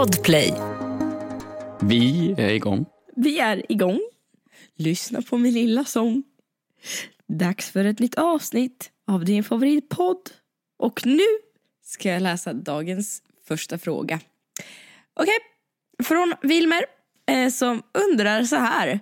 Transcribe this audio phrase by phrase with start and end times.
[0.00, 0.54] Podplay.
[1.80, 2.86] Vi är igång.
[3.16, 4.00] Vi är igång.
[4.76, 6.22] Lyssna på min lilla sång.
[7.28, 10.30] Dags för ett nytt avsnitt av din favoritpodd.
[10.78, 11.26] Och nu
[11.84, 14.20] ska jag läsa dagens första fråga.
[15.20, 15.38] Okej,
[16.04, 16.84] från Wilmer
[17.30, 19.00] eh, som undrar så här.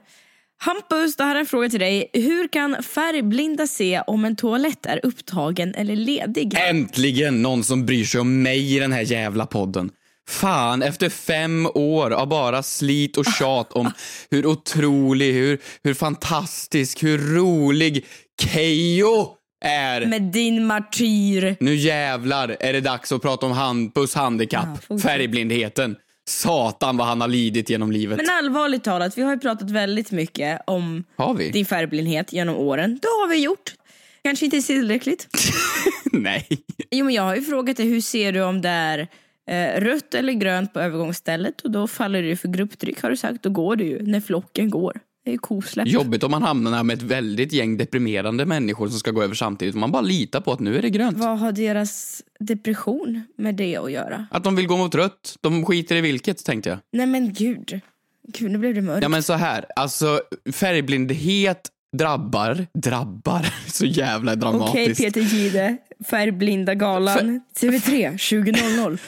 [0.56, 2.10] Hampus, det här är en fråga till dig.
[2.12, 6.54] Hur kan färgblinda se om en toalett är upptagen eller ledig?
[6.70, 9.90] Äntligen någon som bryr sig om mig i den här jävla podden.
[10.28, 13.90] Fan, efter fem år av bara slit och tjat om
[14.30, 18.06] hur otrolig, hur, hur fantastisk, hur rolig
[18.42, 19.28] Keyyo
[19.64, 20.06] är.
[20.06, 21.56] Med din martyr.
[21.60, 25.96] Nu jävlar är det dags att prata om Hampus handikapp, Ja, färgblindheten.
[26.28, 28.16] Satan vad han har lidit genom livet.
[28.16, 31.04] Men allvarligt talat, vi har ju pratat väldigt mycket om
[31.52, 32.98] din färgblindhet genom åren.
[33.02, 33.74] Det har vi gjort.
[34.24, 35.28] Kanske inte tillräckligt.
[36.12, 36.46] Nej.
[36.90, 39.08] Jo, men jag har ju frågat dig hur ser du om det är
[39.48, 43.42] eh, rött eller grönt på övergångsstället och då faller du för grupptryck har du sagt.
[43.42, 45.00] Då går du ju när flocken går.
[45.24, 45.88] Det är ju kosläpp.
[45.88, 49.74] Jobbigt om man hamnar med ett väldigt gäng deprimerande människor som ska gå över samtidigt.
[49.74, 51.18] Man bara litar på att nu är det grönt.
[51.18, 54.26] Vad har deras depression med det att göra?
[54.30, 55.36] Att de vill gå mot rött.
[55.40, 56.78] De skiter i vilket, tänkte jag.
[56.92, 57.80] Nej men gud.
[58.28, 59.02] Gud, nu blev det mörkt.
[59.02, 60.20] Ja men så här, alltså
[60.52, 65.00] färgblindhet drabbar, drabbar, så jävla Okej dramatiskt.
[65.00, 65.76] Peter Gide,
[66.10, 68.10] Färgblinda galan, TV3
[68.42, 68.98] 2000.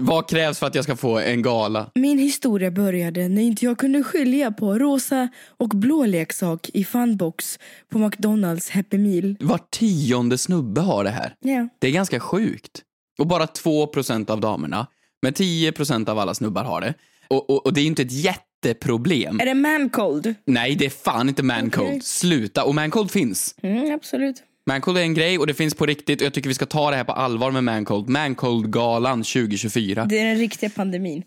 [0.00, 1.90] Vad krävs för att jag ska få en gala?
[1.94, 7.58] Min historia började när inte jag kunde skilja på rosa och blå leksak i funbox
[7.88, 9.36] på McDonalds Happy Meal.
[9.40, 11.34] Var tionde snubbe har det här.
[11.40, 11.68] Ja.
[11.78, 12.82] Det är ganska sjukt.
[13.18, 14.86] Och bara 2% av damerna,
[15.22, 16.94] men 10% av alla snubbar har det.
[17.28, 19.40] Och, och, och det är inte ett jätteproblem.
[19.40, 20.34] Är det mancold?
[20.44, 21.88] Nej, det är fan inte mancold.
[21.88, 22.00] Okej.
[22.00, 22.64] Sluta.
[22.64, 23.54] Och mancold finns.
[23.62, 24.42] Mm, absolut.
[24.66, 26.90] Mancold är en grej och det finns på riktigt och jag tycker vi ska ta
[26.90, 28.08] det här på allvar med Mancold.
[28.08, 30.04] Mancold-galan 2024.
[30.04, 31.22] Det är den riktiga pandemin.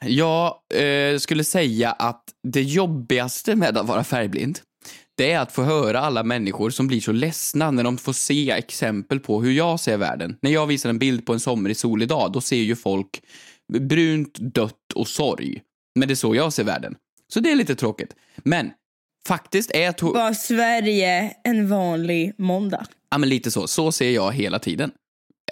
[0.00, 4.60] Jag eh, skulle säga att det jobbigaste med att vara färgblind
[5.16, 8.50] det är att få höra alla människor som blir så ledsna när de får se
[8.50, 10.36] exempel på hur jag ser världen.
[10.42, 13.22] När jag visar en bild på en somrig solig dag, då ser ju folk
[13.72, 15.60] brunt, dött och sorg.
[15.94, 16.94] Men det är så jag ser världen.
[17.28, 18.14] Så det är lite tråkigt.
[18.36, 18.70] Men
[19.28, 22.86] faktiskt är to- Var Sverige en vanlig måndag?
[23.10, 23.66] Ja, men lite så.
[23.66, 24.90] Så ser jag hela tiden.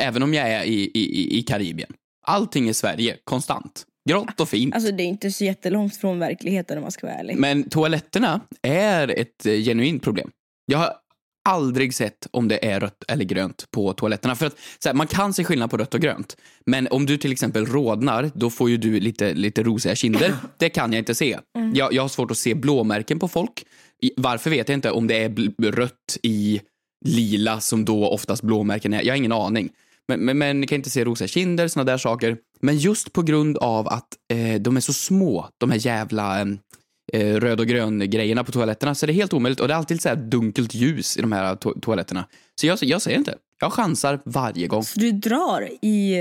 [0.01, 1.93] Även om jag är i, i, i Karibien.
[2.27, 3.85] Allting är Sverige, konstant.
[4.09, 4.75] Grått och fint.
[4.75, 7.37] Alltså det är inte så jättelångt från verkligheten om man ska vara ärlig.
[7.37, 10.31] Men toaletterna är ett eh, genuint problem.
[10.67, 10.93] Jag har
[11.45, 14.37] aldrig sett om det är rött eller grönt på toaletterna.
[14.37, 16.37] För att så här, Man kan se skillnad på rött och grönt.
[16.67, 20.35] Men om du till exempel rodnar, då får ju du lite, lite rosiga kinder.
[20.59, 21.39] Det kan jag inte se.
[21.75, 23.65] Jag, jag har svårt att se blåmärken på folk.
[24.17, 24.91] Varför vet jag inte.
[24.91, 26.61] Om det är rött i
[27.05, 29.03] lila som då oftast blåmärken är.
[29.03, 29.71] Jag har ingen aning.
[30.09, 32.37] Men, men, men kan inte se rosiga kinder, såna där saker.
[32.61, 36.47] Men just på grund av att eh, de är så små, de här jävla eh,
[37.13, 39.61] eh, röd och grön grejerna på toaletterna, så är det helt omöjligt.
[39.61, 42.25] Och det är alltid så här dunkelt ljus i de här to- toaletterna.
[42.55, 43.35] Så jag, jag säger inte.
[43.61, 44.85] Jag chansar varje gång.
[44.85, 46.19] Så du drar i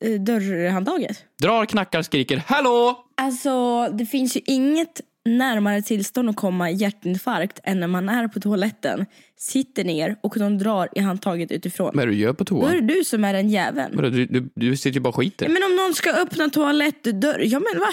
[0.00, 1.24] eh, dörrhandtaget?
[1.42, 3.04] Drar, knackar, skriker hallå!
[3.16, 8.40] Alltså det finns ju inget närmare tillstånd att komma hjärtinfarkt än när man är på
[8.40, 9.06] toaletten,
[9.38, 11.90] sitter ner och de drar i handtaget utifrån.
[11.94, 13.96] Vad är det du gör på Då är det du som är den jäveln.
[13.96, 15.48] Du, du, du sitter ju bara och skiter.
[15.48, 17.88] Men om någon ska öppna toalettdörr, ja men va?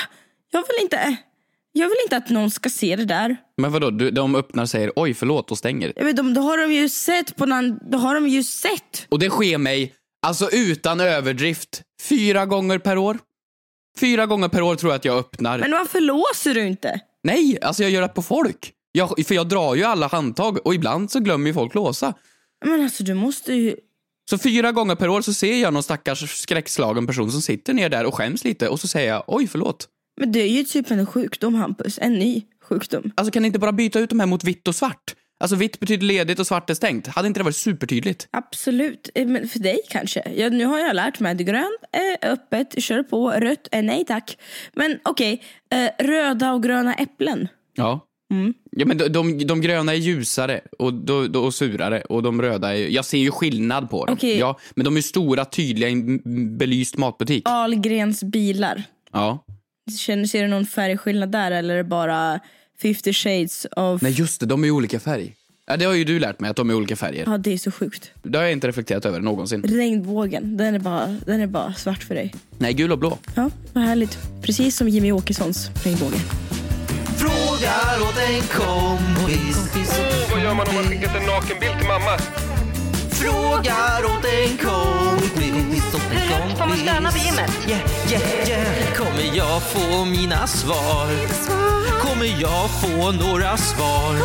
[0.51, 1.17] Jag vill inte,
[1.71, 3.37] jag vill inte att någon ska se det där.
[3.57, 5.93] Men vadå, du, de öppnar och säger oj förlåt och stänger.
[5.95, 9.07] Jag vet, de, då har de ju sett på någon, då har de ju sett.
[9.09, 13.17] Och det sker mig, alltså utan överdrift, fyra gånger per år.
[13.99, 15.59] Fyra gånger per år tror jag att jag öppnar.
[15.59, 17.01] Men varför låser du inte?
[17.23, 18.73] Nej, alltså jag gör det på folk.
[18.91, 22.13] Jag, för jag drar ju alla handtag och ibland så glömmer ju folk låsa.
[22.65, 23.75] Men alltså du måste ju...
[24.29, 27.89] Så fyra gånger per år så ser jag någon stackars skräckslagen person som sitter ner
[27.89, 29.87] där och skäms lite och så säger jag oj förlåt.
[30.19, 33.11] Men det är ju typ en sjukdom Hampus, en ny sjukdom.
[33.15, 35.15] Alltså kan ni inte bara byta ut de här mot vitt och svart?
[35.39, 37.07] Alltså vitt betyder ledigt och svart är stängt.
[37.07, 38.27] Hade inte det varit supertydligt?
[38.31, 40.31] Absolut, Eh, men för dig kanske.
[40.35, 44.05] Ja, nu har jag lärt mig att grönt är öppet, kör på, rött är nej
[44.05, 44.37] tack.
[44.73, 45.41] Men okej,
[45.71, 47.47] eh, röda och gröna äpplen.
[47.75, 48.07] Ja.
[48.71, 52.41] Ja men de, de, de gröna är ljusare och, då, då, och surare och de
[52.41, 52.87] röda är...
[52.87, 54.13] Jag ser ju skillnad på dem.
[54.13, 54.37] Okej.
[54.37, 57.43] Ja, men de är stora, tydliga i en belyst matbutik.
[57.45, 58.83] Ahlgrens bilar.
[59.11, 59.45] Ja.
[59.97, 62.39] Känner, ser du någon färgskillnad där eller är det bara
[62.81, 64.01] 50 shades of...
[64.01, 65.35] Nej just det, de är i olika färg.
[65.67, 67.23] Ja, det har ju du lärt mig att de är olika färger.
[67.27, 68.11] Ja, det är så sjukt.
[68.23, 69.63] Det har jag inte reflekterat över någonsin.
[69.63, 72.33] Regnbågen, den är, bara, den är bara svart för dig.
[72.57, 73.17] Nej, gul och blå.
[73.35, 74.17] Ja, vad härligt.
[74.41, 76.17] Precis som Jimmy Åkessons regnbåge.
[77.17, 79.71] Frågar åt en kompis.
[80.31, 82.17] Vad gör man om man skickat en nakenbild till mamma?
[83.09, 85.00] Frågar åt en kompis.
[85.35, 86.57] Kompis åt en kompis.
[86.59, 87.51] Får man stöna på gymmet?
[87.67, 87.81] Yeah,
[88.11, 88.93] yeah, yeah.
[88.95, 91.07] Kommer jag få mina svar?
[91.99, 94.15] Kommer jag få några svar?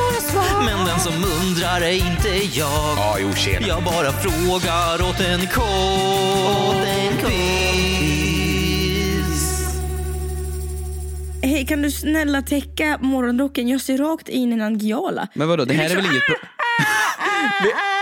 [0.64, 2.68] Men den som undrar är inte jag.
[2.96, 3.66] Ja, jo, tjena.
[3.66, 5.76] Jag bara frågar åt en kompis.
[11.42, 13.68] Hej, kan du snälla täcka morgonrocken?
[13.68, 15.28] Jag ser rakt in i en angiala.
[15.34, 16.36] Men vadå, det här är väl inget pro-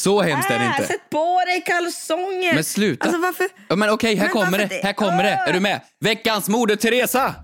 [0.00, 0.86] Så hemskt är det Ah, inte.
[0.86, 2.54] Sätt på dig kalsonger!
[2.54, 3.04] Men sluta.
[3.06, 3.46] Alltså varför?
[3.68, 4.66] Ja, men okej, här Men kommer det.
[4.66, 4.80] det?
[4.84, 5.38] Här kommer det.
[5.40, 5.46] Ah!
[5.46, 5.80] Är du med?
[6.00, 7.34] Veckans Moder Teresa!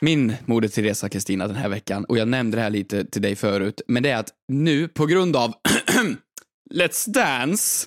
[0.00, 3.36] Min Moder Teresa Kristina den här veckan, och jag nämnde det här lite till dig
[3.36, 5.54] förut, men det är att nu på grund av
[6.74, 7.86] Let's Dance,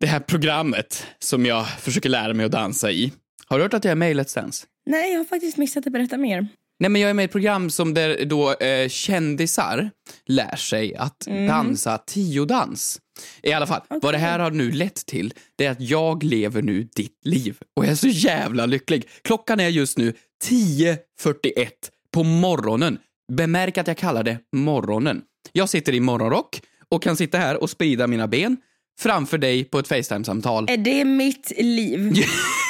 [0.00, 3.12] det här programmet som jag försöker lära mig att dansa i.
[3.46, 4.66] Har du hört att jag är med i Let's Dance?
[4.88, 6.48] Nej, jag har faktiskt missat att berätta mer.
[6.80, 9.90] Nej, men jag är med i ett program som där då eh, kändisar
[10.26, 13.00] lär sig att dansa tiodans.
[13.42, 16.62] I alla fall, vad det här har nu lett till, det är att jag lever
[16.62, 17.56] nu ditt liv.
[17.76, 19.08] Och jag är så jävla lycklig.
[19.22, 20.12] Klockan är just nu
[20.44, 21.68] 10.41
[22.14, 22.98] på morgonen.
[23.32, 25.22] Bemärk att jag kallar det morgonen.
[25.52, 28.56] Jag sitter i morgonrock och kan sitta här och sprida mina ben
[29.00, 30.66] framför dig på ett Facetime-samtal.
[30.70, 32.12] Är det mitt liv?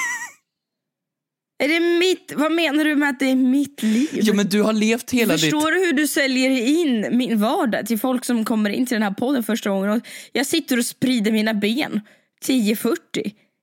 [1.59, 2.33] är det mitt?
[2.37, 4.09] Vad menar du med att det är mitt liv?
[4.13, 5.41] Ja, men du har levt hela ditt...
[5.41, 9.03] Förstår du hur du säljer in min vardag till folk som kommer in till den
[9.03, 9.91] här podden första gången?
[9.91, 10.03] Och
[10.33, 12.01] jag sitter och sprider mina ben
[12.45, 12.97] 10.40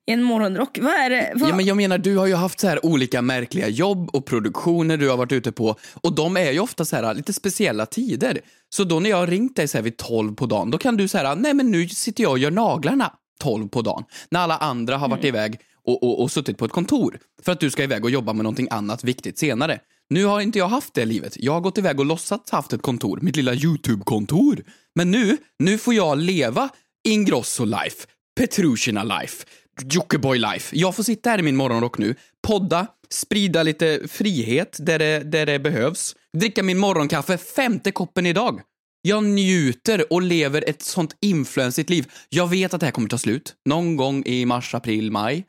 [0.08, 0.78] i en morgonrock.
[0.82, 1.32] Vad är det?
[1.36, 1.50] Vad?
[1.50, 4.98] Ja, men jag menar, du har ju haft så här olika märkliga jobb och produktioner
[4.98, 8.40] du har varit ute på och de är ju ofta så här lite speciella tider.
[8.70, 10.98] Så då när jag har ringt dig så här vid 12 på dagen, då kan
[10.98, 14.04] du säga nej men nu sitter jag och gör naglarna 12 på dagen.
[14.30, 17.60] När alla andra har varit iväg och, och, och suttit på ett kontor för att
[17.60, 19.80] du ska iväg och jobba med någonting annat viktigt senare.
[20.10, 21.38] Nu har inte jag haft det livet.
[21.40, 24.64] Jag har gått iväg och låtsats haft ett kontor, mitt lilla YouTube-kontor.
[24.96, 26.70] Men nu, nu får jag leva
[27.08, 28.08] Ingrosso-life,
[28.40, 29.46] Petrushina-life,
[29.82, 30.76] Jockiboi-life.
[30.78, 32.16] Jag får sitta här i min morgonrock nu,
[32.48, 38.62] podda, sprida lite frihet där det, där det behövs, dricka min morgonkaffe, femte koppen idag.
[39.08, 42.06] Jag njuter och lever ett sånt influensigt liv.
[42.30, 45.46] Jag vet att det här kommer ta slut någon gång i mars, april, maj.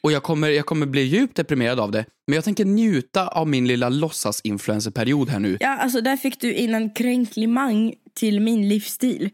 [0.00, 2.04] Och jag kommer, jag kommer bli djupt deprimerad av det.
[2.26, 5.56] Men jag tänker njuta av min lilla låtsas-influencerperiod här nu.
[5.60, 9.30] Ja, alltså där fick du in en kränklimang till min livsstil.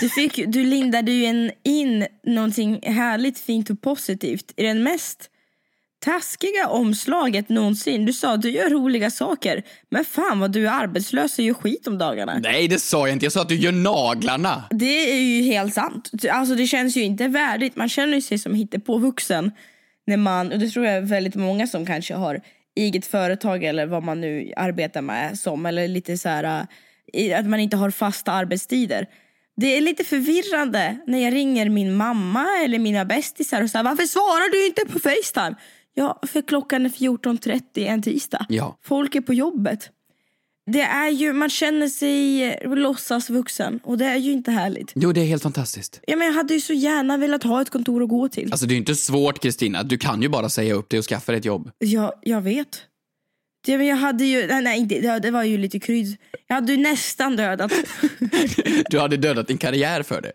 [0.00, 5.28] Du, fick, du lindade ju in någonting härligt, fint och positivt i den mest
[6.02, 8.06] taskiga omslaget någonsin.
[8.06, 11.54] Du sa att du gör roliga saker, men fan vad du är arbetslös och gör
[11.54, 12.38] skit om dagarna.
[12.42, 13.26] Nej, det sa jag inte.
[13.26, 14.64] Jag sa att du gör naglarna.
[14.70, 16.10] Det är ju helt sant.
[16.30, 17.76] Alltså det känns ju inte värdigt.
[17.76, 19.52] Man känner ju sig som hittepåvuxen
[20.06, 22.40] när man, och det tror jag är väldigt många som kanske har
[22.76, 26.66] eget företag eller vad man nu arbetar med som, eller lite så här
[27.12, 29.06] eh, att man inte har fasta arbetstider.
[29.56, 34.04] Det är lite förvirrande när jag ringer min mamma eller mina bästisar och säger varför
[34.04, 35.56] svarar du inte på Facetime?
[35.94, 38.46] Ja, för klockan är 14.30 en tisdag.
[38.48, 38.78] Ja.
[38.82, 39.90] Folk är på jobbet.
[40.66, 44.92] Det är ju, man känner sig låtsas vuxen och det är ju inte härligt.
[44.94, 46.00] Jo, det är helt fantastiskt.
[46.06, 48.52] Ja, men jag hade ju så gärna velat ha ett kontor att gå till.
[48.52, 49.82] Alltså, det är ju inte svårt, Kristina.
[49.82, 51.70] Du kan ju bara säga upp dig och skaffa dig ett jobb.
[51.78, 52.82] Ja, jag vet.
[53.66, 56.16] Det, men jag hade ju, nej, nej inte, det, det var ju lite krydd.
[56.46, 57.72] Jag hade ju nästan dödat.
[58.90, 60.32] Du hade dödat din karriär för det.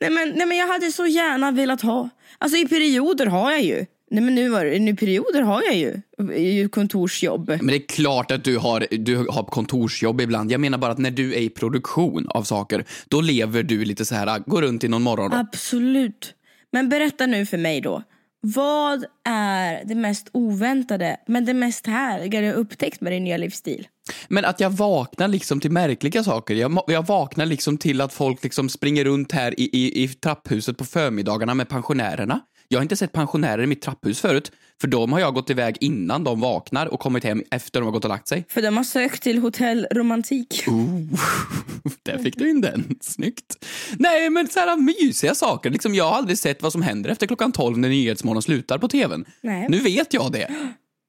[0.00, 2.08] nej, men, nej men jag hade så gärna velat ha.
[2.38, 3.86] Alltså i perioder har jag ju.
[4.12, 6.00] Nej men nu var nu perioder har jag ju,
[6.36, 7.48] ju kontorsjobb.
[7.48, 10.52] Men det är klart att du har, du har kontorsjobb ibland.
[10.52, 14.04] Jag menar bara att när du är i produktion av saker, då lever du lite
[14.04, 15.32] så här, går runt i någon morgon.
[15.32, 16.34] Absolut.
[16.72, 18.02] Men berätta nu för mig då.
[18.40, 23.36] Vad är det mest oväntade men det mest härliga du har upptäckt med din nya
[23.36, 23.88] livsstil?
[24.28, 26.54] Men att jag vaknar liksom till märkliga saker.
[26.54, 30.78] Jag, jag vaknar liksom till att folk liksom springer runt här i, i, i trapphuset
[30.78, 32.40] på förmiddagarna med pensionärerna.
[32.72, 35.76] Jag har inte sett pensionärer i mitt trapphus förut, för de har jag gått iväg
[35.80, 38.44] innan de vaknar och kommit hem efter de har gått och lagt sig.
[38.48, 40.64] För de har sökt till hotell romantik.
[42.02, 42.98] Där fick du in den.
[43.00, 43.66] Snyggt.
[43.98, 45.70] Nej, men så här mysiga saker.
[45.70, 48.88] Liksom, jag har aldrig sett vad som händer efter klockan 12 när Nyhetsmorgon slutar på
[48.88, 49.24] tvn.
[49.40, 49.66] Nej.
[49.68, 50.50] Nu vet jag det.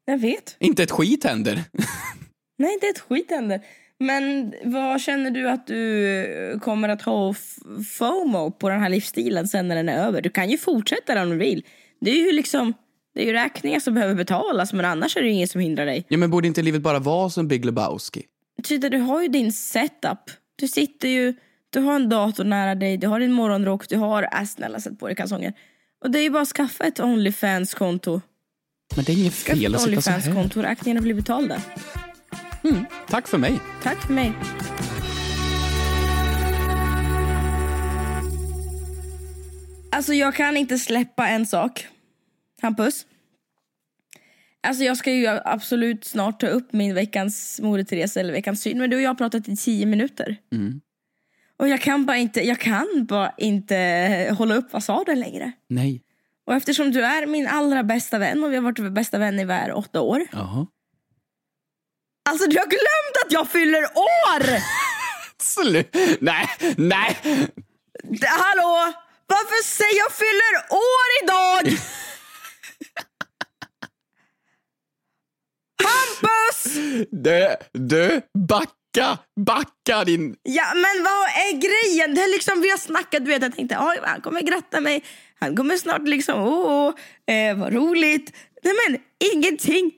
[0.06, 0.56] Jag vet.
[0.60, 1.64] Inte ett skit händer.
[2.58, 3.62] Nej, inte ett skit händer.
[4.04, 7.34] Men vad känner du att du kommer att ha
[7.98, 10.22] FOMO på den här livsstilen sen när den är över?
[10.22, 11.64] Du kan ju fortsätta om du vill.
[12.02, 12.74] Det är ju liksom,
[13.16, 15.86] det är ju räkningar som behöver betalas men annars är det ju ingen som hindrar
[15.86, 16.06] dig.
[16.08, 18.24] Ja, men borde inte livet bara vara som Big Lebowski?
[18.64, 20.20] Tyda, du har ju din setup.
[20.56, 21.34] Du sitter ju,
[21.70, 25.00] du har en dator nära dig, du har din morgonrock, du har, äh snälla sätt
[25.00, 25.54] på dig kalsonger.
[26.04, 28.22] Och det är ju bara att skaffa ett Onlyfans-konto.
[28.96, 30.18] Men det är inget fel att sitta så här.
[30.18, 31.62] Onlyfans-konto, räkningarna blir betalda.
[32.64, 33.60] Mm, tack för mig.
[33.84, 34.34] Tack för mig.
[39.92, 41.88] Alltså jag kan inte släppa en sak.
[42.62, 43.06] Hampus.
[44.68, 48.78] Alltså jag ska ju absolut snart ta upp min veckans Moder Teresa eller veckans syn.
[48.78, 50.38] Men du och jag har pratat i tio minuter.
[50.52, 50.82] Mm.
[51.58, 55.52] Och jag kan bara inte, jag kan bara inte hålla upp fasaden längre.
[55.68, 56.02] Nej.
[56.46, 59.46] Och eftersom du är min allra bästa vän och vi har varit bästa vän i
[59.46, 60.22] var åtta år.
[60.32, 60.68] Jaha.
[62.34, 64.44] Alltså du har glömt att jag fyller år!
[65.44, 65.96] Slut.
[66.22, 67.18] Nej, nej.
[68.04, 68.94] D- Hallå!
[69.28, 71.78] Varför säger jag fyller år idag?
[75.84, 76.74] Hampus!
[77.12, 80.36] Du, du, backa, backa din...
[80.44, 82.16] Ja men vad är grejen?
[82.16, 85.04] Det är liksom, vi har snackat, du vet jag tänkte oj han kommer gratta mig.
[85.40, 86.94] Han kommer snart liksom, åh,
[87.28, 88.36] åh eh, vad roligt.
[88.64, 89.00] Nej men
[89.34, 89.92] ingenting.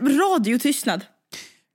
[0.00, 1.04] Radiotystnad.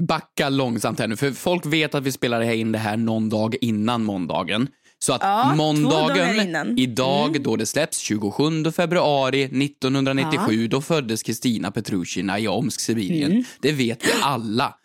[0.07, 3.55] Backa långsamt här nu, för folk vet att vi spelar in det här någon dag
[3.62, 4.67] innan måndagen.
[5.00, 12.39] Så att Ja, måndagen, idag då det släpps, 27 februari 1997, då föddes Kristina Petrushina
[12.39, 13.31] i Omsk, Sibirien.
[13.31, 13.43] Mm.
[13.62, 14.75] Det vet vi alla.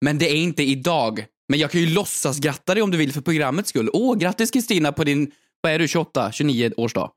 [0.00, 1.24] Men det är inte idag.
[1.48, 3.90] Men jag kan ju låtsas gratta dig om du vill för programmets skull.
[3.92, 7.10] Åh, grattis Kristina på din, vad är du, 28, 29 årsdag?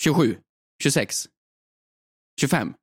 [0.00, 0.36] 27,
[0.82, 1.26] 26,
[2.40, 2.74] 25,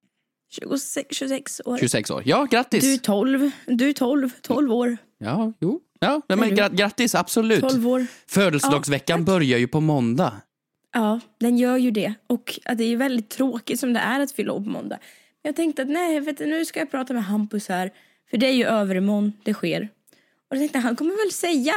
[0.50, 1.78] 26, 26 år.
[1.78, 2.24] 26 år.
[2.26, 2.84] Ja, grattis!
[2.84, 4.98] Du är 12, du är 12, 12 år.
[5.18, 5.82] Ja, jo.
[6.00, 7.62] Ja, men gra- grattis, absolut.
[7.62, 8.06] 12 år.
[8.28, 10.34] Födelsedagsveckan börjar ju på måndag.
[10.94, 12.14] Ja, den gör ju det.
[12.28, 14.98] Och det är ju väldigt tråkigt som det är att fylla år på måndag.
[15.42, 17.92] Jag tänkte att nej, vet du, nu ska jag prata med Hampus här.
[18.30, 19.90] För det är ju övermorgon det sker.
[20.50, 21.74] Och jag tänkte han kommer väl säga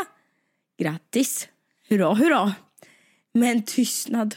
[0.79, 1.49] grattis,
[1.89, 2.55] hurra, hurra.
[3.35, 4.35] Men tystnad,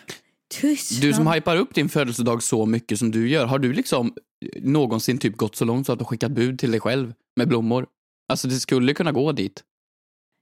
[0.49, 1.01] tystnad.
[1.01, 4.13] Du som hypar upp din födelsedag så mycket som du gör, har du liksom
[4.61, 7.87] någonsin typ gått så långt så att du skickat bud till dig själv med blommor?
[8.29, 9.63] Alltså det skulle kunna gå dit.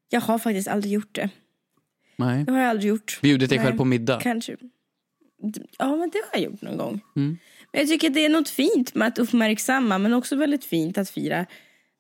[0.10, 1.30] Jag har faktiskt aldrig gjort det.
[2.16, 2.44] Nej.
[2.44, 3.20] Det har jag aldrig gjort.
[3.22, 4.20] Bjudit dig Nej, själv på middag?
[4.22, 4.58] Kanske.
[5.78, 7.02] Ja, men det har jag gjort någon gång.
[7.16, 7.38] Mm.
[7.72, 10.98] Men jag tycker att det är något fint med att uppmärksamma men också väldigt fint
[10.98, 11.46] att fira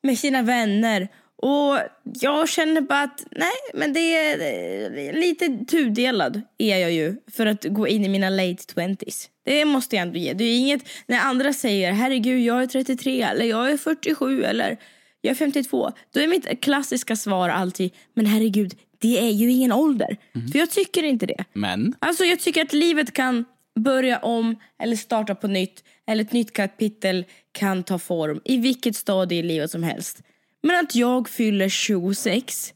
[0.03, 1.07] med sina vänner.
[1.43, 7.45] Och jag känner bara att nej, men det är, lite tudelad är jag ju för
[7.45, 9.29] att gå in i mina late twenties.
[9.45, 10.33] Det måste jag ändå ge.
[10.33, 14.77] Det är inget när andra säger herregud jag är 33 eller jag är 47 eller
[15.21, 15.91] jag är 52.
[16.13, 20.17] Då är mitt klassiska svar alltid men herregud det är ju ingen ålder.
[20.51, 21.45] För jag tycker inte det.
[21.53, 21.95] Men?
[21.99, 23.45] Alltså jag tycker att livet kan
[23.79, 25.83] börja om eller starta på nytt.
[26.07, 30.21] Eller ett nytt kapitel kan ta form i vilket stadie i livet som helst.
[30.63, 32.73] Men att jag fyller 26,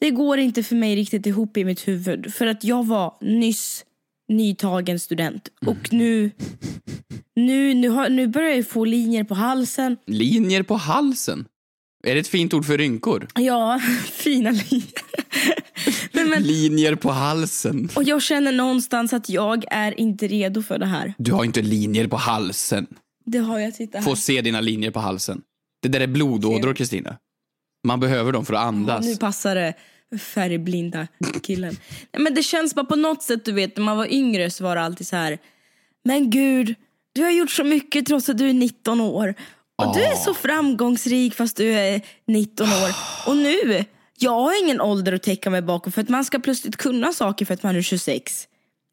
[0.00, 2.34] det går inte för mig riktigt ihop i mitt huvud.
[2.34, 3.84] För att jag var nyss
[4.28, 5.48] nytagen student.
[5.66, 6.30] Och nu,
[7.36, 9.96] nu, nu, har, nu börjar jag få linjer på halsen.
[10.06, 11.44] Linjer på halsen?
[12.06, 13.28] Är det ett fint ord för rynkor?
[13.34, 13.80] Ja,
[14.12, 15.04] fina linjer.
[16.30, 17.88] Men, Linjer på halsen.
[17.96, 21.14] och jag känner någonstans att jag är inte redo för det här.
[21.18, 22.86] Du har inte linjer på halsen.
[23.26, 24.04] Det har jag, titta här.
[24.04, 25.42] Få se dina linjer på halsen.
[25.84, 27.16] Det där är blodådror, Kristina.
[27.86, 29.04] Man behöver dem för att Ja, andas.
[29.06, 29.74] nu passar det
[30.18, 31.06] färgblinda
[31.42, 31.76] killen.
[32.12, 34.64] Nej, men det känns bara på något sätt, du vet, när man var yngre så
[34.64, 35.38] var det alltid så här.
[36.04, 36.74] Men gud,
[37.12, 39.34] du har gjort så mycket trots att du är 19 år.
[39.82, 42.90] Och du är så framgångsrik fast du är 19 år.
[43.26, 43.84] Och nu,
[44.18, 47.46] jag har ingen ålder att täcka mig bakom för att man ska plötsligt kunna saker
[47.46, 48.48] för att man är 26.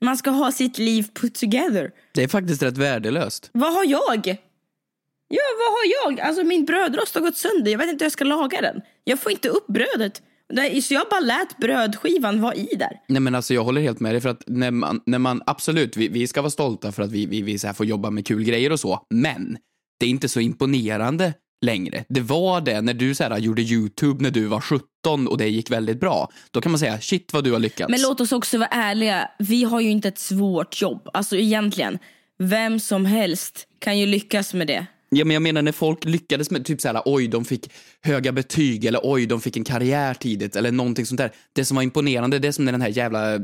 [0.05, 1.91] Man ska ha sitt liv put together.
[2.13, 3.49] Det är faktiskt rätt värdelöst.
[3.53, 4.37] Vad har jag?
[5.31, 6.27] Ja, vad har jag?
[6.27, 7.71] Alltså min brödrost har gått sönder.
[7.71, 8.81] Jag vet inte hur jag ska laga den.
[9.03, 10.21] Jag får inte upp brödet.
[10.53, 12.91] Det- Så jag bara lät brödskivan vara i där.
[13.07, 15.97] Nej men alltså jag håller helt med dig för att när man, när man absolut,
[15.97, 18.25] vi, vi ska vara stolta för att vi, vi, vi så här får jobba med
[18.27, 19.57] kul grejer och så, men
[19.99, 21.33] det är inte så imponerande
[21.65, 22.05] längre.
[22.09, 25.47] Det var det när du så här, gjorde YouTube när du var 17 och det
[25.47, 26.29] gick väldigt bra.
[26.51, 27.91] Då kan man säga shit vad du har lyckats.
[27.91, 29.29] Men låt oss också vara ärliga.
[29.39, 31.09] Vi har ju inte ett svårt jobb.
[31.13, 31.99] Alltså egentligen.
[32.39, 34.85] Vem som helst kan ju lyckas med det.
[35.15, 38.31] Ja, men jag menar när folk lyckades med typ så här, oj de fick höga
[38.31, 41.31] betyg eller oj de fick en karriär tidigt eller någonting sånt där.
[41.53, 43.41] Det som var imponerande det är som när den här jävla, eh,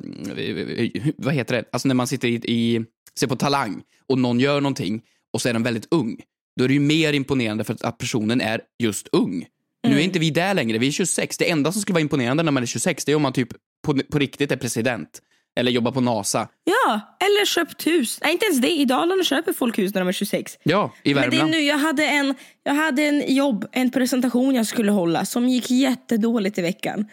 [1.18, 2.86] vad heter det, alltså när man sitter i, i
[3.20, 5.02] ser på Talang och någon gör någonting
[5.34, 6.18] och så är den väldigt ung.
[6.58, 9.46] Då är det ju mer imponerande för att, personen är just ung.
[9.88, 11.38] Nu är inte vi där längre, vi är 26.
[11.38, 13.50] Det enda som skulle vara imponerande när man är 26 det är om man typ
[13.86, 15.22] på, på riktigt är president.
[15.58, 16.48] Eller jobbar på NASA.
[16.64, 18.20] Ja, eller köpt hus.
[18.24, 18.72] Nej, inte ens det.
[18.72, 20.58] I Dalarna köper folk hus när de är 26.
[20.64, 21.52] Ja, i Men det är Värmland.
[21.52, 25.72] nu, jag hade, en, jag hade en jobb, en presentation jag skulle hålla som gick
[25.72, 27.06] jättedåligt i veckan.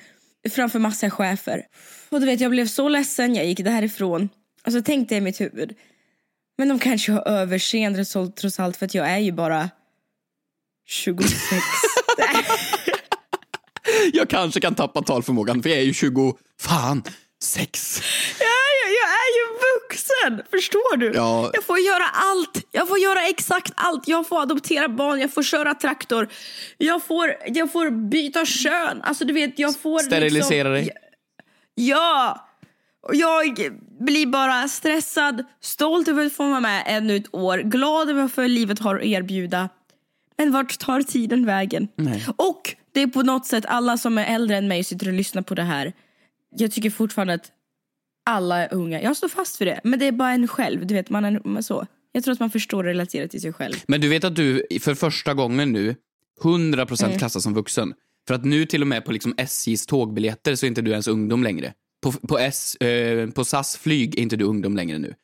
[0.51, 1.63] Framför massa chefer.
[2.09, 4.29] Och du vet, jag blev så ledsen, jag gick därifrån.
[4.67, 5.73] Och så tänkte jag i mitt huvud.
[6.59, 9.71] Men de kanske har överseende trots allt för att jag är ju bara
[10.87, 11.35] 26.
[14.13, 17.03] Jag kanske kan tappa talförmågan för jag är ju 20, fan,
[17.45, 18.03] sex.
[18.39, 21.13] jag, är, jag är ju vuxen, förstår du?
[21.15, 21.51] Ja.
[21.53, 22.67] Jag får göra allt.
[22.71, 24.09] Jag får göra exakt allt.
[24.09, 26.29] Jag får adoptera barn, jag får köra traktor.
[26.79, 29.03] Jag får, jag får byta kön.
[29.03, 30.91] Alltså du vet, jag får Sterilisera liksom, dig.
[31.75, 32.49] Ja!
[33.13, 33.59] Jag
[34.01, 38.51] blir bara stressad, stolt över att få vara med ännu ett år, glad över vad
[38.51, 39.69] livet har att erbjuda.
[40.37, 41.89] Men vart tar tiden vägen?
[41.97, 42.27] Nej.
[42.37, 45.43] Och det är på något sätt alla som är äldre än mig sitter och lyssnar
[45.43, 45.93] på det här.
[46.57, 47.53] Jag tycker fortfarande att
[48.31, 49.03] alla är unga.
[49.03, 49.81] Jag står fast för det.
[49.85, 50.87] Men det är bara en själv.
[50.87, 51.87] Du vet, man är man är så.
[52.13, 53.75] Jag tror att man förstår och relaterar till sig själv.
[53.89, 55.95] Men du vet att du för första gången nu
[56.43, 57.19] 100% Mm.
[57.19, 57.95] klassas som vuxen.
[58.29, 61.09] För att nu till och med på liksom SJs tågbiljetter så är inte du ens
[61.09, 61.73] ungdom längre.
[62.03, 65.15] På, på, S, eh, på SAS flyg är inte du ungdom längre nu.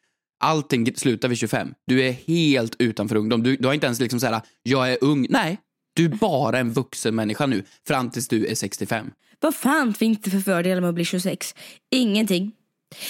[0.40, 1.75] Allting slutar vid 25.
[1.87, 3.42] Du är helt utanför ungdom.
[3.42, 5.26] Du, du har inte ens liksom så här, jag är ung.
[5.30, 5.58] Nej,
[5.94, 9.10] du är bara en vuxen människa nu fram tills du är 65.
[9.40, 11.54] Vad fan finns det för fördelar med att bli 26?
[11.90, 12.52] Ingenting.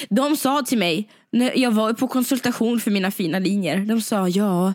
[0.09, 4.29] De sa till mig, när jag var på konsultation för mina fina linjer, de sa
[4.29, 4.75] ja,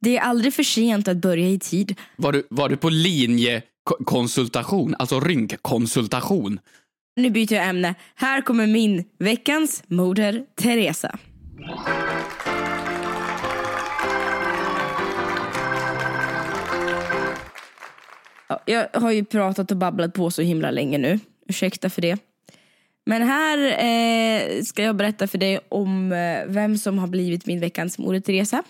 [0.00, 1.94] det är aldrig för sent att börja i tid.
[2.16, 6.60] Var du, var du på linjekonsultation, alltså rynkkonsultation?
[7.16, 7.94] Nu byter jag ämne.
[8.14, 11.18] Här kommer min veckans moder Teresa.
[18.48, 21.18] Ja, Jag har ju pratat och babblat på så himla länge nu.
[21.48, 22.18] Ursäkta för det.
[23.06, 27.60] Men här eh, ska jag berätta för dig om eh, vem som har blivit min
[27.60, 28.62] veckans moder Teresa.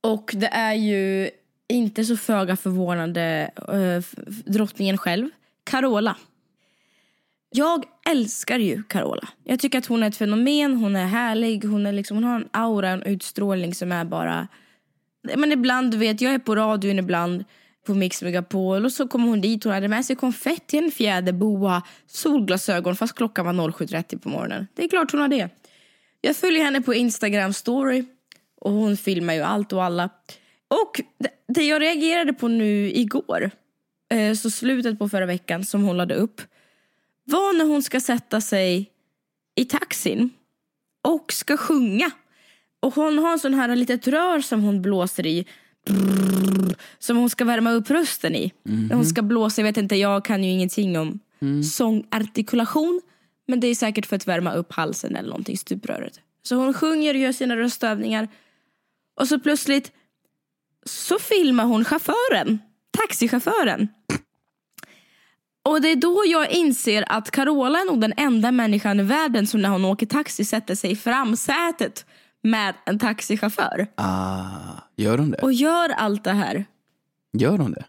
[0.00, 1.30] Och det är ju
[1.68, 4.22] inte så föga förvånande eh,
[4.52, 5.28] drottningen själv,
[5.64, 6.16] Carola.
[7.50, 9.28] Jag älskar ju Carola.
[9.44, 12.36] Jag tycker att hon är ett fenomen, hon är härlig, hon, är liksom, hon har
[12.36, 14.48] en aura, en utstrålning som är bara...
[15.36, 17.44] Men ibland, du vet, jag är på radion ibland
[17.84, 21.82] på Mix Megapol och så kom hon dit, hon hade med sig konfetti, en fjäderboa,
[22.06, 24.66] solglasögon fast klockan var 07.30 på morgonen.
[24.74, 25.48] Det är klart hon har det.
[26.20, 28.04] Jag följer henne på Instagram story
[28.60, 30.10] och hon filmar ju allt och alla.
[30.68, 31.00] Och
[31.48, 33.50] det, jag reagerade på nu igår,
[34.12, 36.40] eh, så slutet på förra veckan som hon lade upp,
[37.24, 38.90] var när hon ska sätta sig
[39.54, 40.30] i taxin
[41.04, 42.10] och ska sjunga.
[42.80, 45.46] Och hon har en sån här litet rör som hon blåser i.
[45.84, 48.52] Brrr, som hon ska värma upp rösten i.
[48.62, 51.18] När Hon ska blåsa, jag vet inte, jag kan ju ingenting om
[51.72, 53.00] sångartikulation.
[53.46, 56.20] Men det är säkert för att värma upp halsen eller någonting, stupröret.
[56.42, 58.28] Så hon sjunger och gör sina röstövningar.
[59.20, 59.92] Och så plötsligt
[60.86, 62.58] så filmar hon chauffören,
[62.90, 63.88] taxichauffören.
[65.64, 69.46] Och det är då jag inser att Carola är nog den enda människan i världen
[69.46, 72.06] som när hon åker taxi sätter sig i framsätet
[72.44, 73.86] med en taxichaufför.
[73.94, 75.38] Ah, gör hon det?
[75.38, 76.64] Och gör allt det här.
[77.38, 77.84] Gör hon det?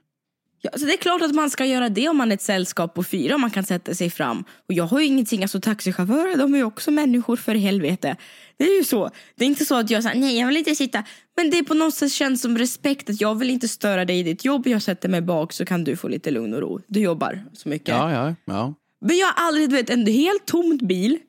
[0.61, 2.93] Ja, så det är klart att man ska göra det om man är ett sällskap
[2.93, 4.43] på fyra och man kan sätta sig fram.
[4.67, 8.15] Och jag har ju ingenting, alltså taxichaufförer de är ju också människor för helvete.
[8.57, 9.09] Det är ju så.
[9.35, 11.03] Det är inte så att jag säger nej jag vill inte sitta.
[11.37, 14.19] Men det är på något sätt känns som respekt att jag vill inte störa dig
[14.19, 14.67] i ditt jobb.
[14.67, 16.81] Jag sätter mig bak så kan du få lite lugn och ro.
[16.87, 17.87] Du jobbar så mycket.
[17.87, 18.73] Ja, ja, ja.
[19.01, 21.19] Men jag har aldrig, du vet, en helt tomt bil.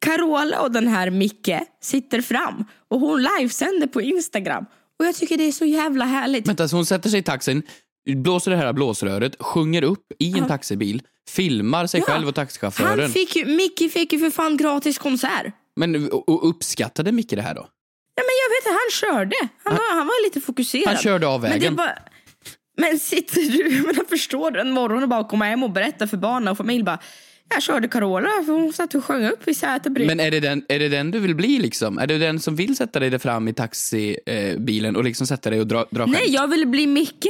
[0.00, 1.50] Carola och den här Micke
[1.82, 4.64] sitter fram och hon livesänder på Instagram.
[4.98, 6.48] Och jag tycker det är så jävla härligt.
[6.48, 7.62] Vänta, så hon sätter sig i taxin,
[8.16, 12.06] blåser det här blåsröret, sjunger upp i en taxibil, filmar sig Ja.
[12.06, 13.00] själv och taxichauffören.
[13.00, 15.46] Han fick ju, Micke fick ju för fan gratis konsert.
[15.76, 17.66] Men och, uppskattade Micke det här då?
[18.14, 19.36] Ja, men jag vet att han körde.
[19.64, 20.88] Han var, han var lite fokuserad.
[20.88, 21.76] Han körde av Men, vägen.
[21.76, 21.98] bara,
[22.78, 26.06] men sitter du, men jag förstår du, en morgon och bara komma hem och berätta
[26.06, 26.98] för barnen och familj bara
[27.48, 30.16] jag körde Carola för hon satt och sjöng upp i sätet bredvid.
[30.16, 31.98] Men är det, den, är det den du vill bli liksom?
[31.98, 35.60] Är det den som vill sätta dig där fram i taxibilen och liksom sätta dig
[35.60, 36.34] och dra, dra Nej, skämt?
[36.34, 37.26] jag vill bli Micke.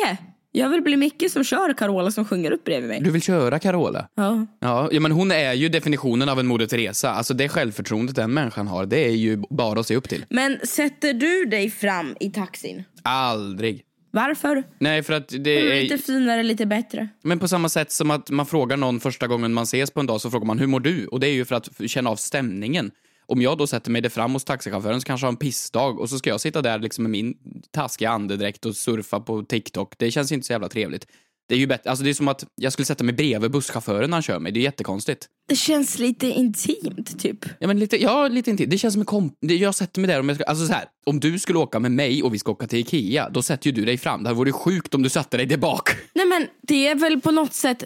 [0.52, 3.00] Jag vill bli Micke som kör Carola som sjunger upp bredvid mig.
[3.00, 4.08] Du vill köra Carola?
[4.14, 4.46] Ja.
[4.60, 7.10] Ja, ja, men hon är ju definitionen av en Moder Teresa.
[7.10, 10.24] Alltså det självförtroendet den människan har, det är ju bara att se upp till.
[10.30, 12.84] Men sätter du dig fram i taxin?
[13.02, 13.82] Aldrig.
[14.16, 14.62] Varför?
[14.78, 15.82] Nej, för att det är...
[15.82, 17.08] lite finare, lite bättre?
[17.22, 20.06] Men på samma sätt som att man frågar någon första gången man ses på en
[20.06, 21.06] dag så frågar man hur mår du?
[21.06, 22.90] Och det är ju för att känna av stämningen.
[23.26, 26.10] Om jag då sätter mig där fram hos taxichauffören så kanske har en pissdag och
[26.10, 27.34] så ska jag sitta där liksom med min
[27.70, 29.94] taskiga andedräkt och surfa på TikTok.
[29.98, 31.06] Det känns inte så jävla trevligt.
[31.48, 34.10] Det är ju bättre, alltså det är som att jag skulle sätta mig bredvid busschauffören
[34.10, 34.52] när han kör mig.
[34.52, 35.26] Det är jättekonstigt.
[35.48, 37.44] Det känns lite intimt, typ.
[37.58, 38.70] Ja, men lite, ja, lite intill.
[38.70, 39.34] Det känns som en komp...
[39.40, 41.92] Jag sätter mig där om jag ska, alltså så här, om du skulle åka med
[41.92, 44.22] mig och vi ska åka till Ikea, då sätter ju du dig fram.
[44.22, 45.88] Det hade varit sjukt om du satte dig där bak.
[46.14, 47.84] Nej men det är väl på något sätt,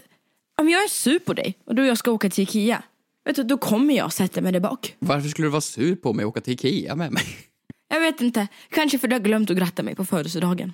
[0.61, 2.83] om jag är sur på dig och du och jag ska åka till Ikea,
[3.25, 4.95] vet du, då kommer jag sätta mig där bak.
[4.99, 7.23] Varför skulle du vara sur på mig och åka till Ikea med mig?
[7.93, 10.73] Jag vet inte, kanske för du har glömt att gratta mig på födelsedagen.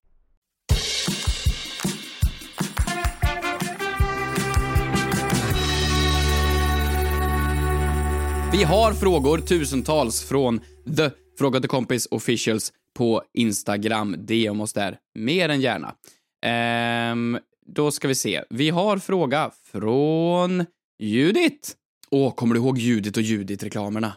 [8.51, 10.59] Vi har frågor, tusentals, från
[10.97, 14.15] The Fråga till kompis officials på Instagram.
[14.19, 15.95] DM oss där, mer än gärna.
[16.45, 18.43] Ehm, då ska vi se.
[18.49, 20.65] Vi har fråga från
[20.99, 21.75] Judit.
[22.09, 24.13] Åh, kommer du ihåg Judit och Judit-reklamerna?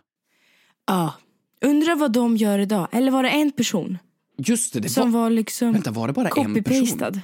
[0.86, 1.14] Ja.
[1.64, 2.88] Undrar vad de gör idag.
[2.92, 3.98] Eller var det en person
[4.38, 5.20] Just det, det som var...
[5.20, 7.20] var liksom Vänta, var det bara en person?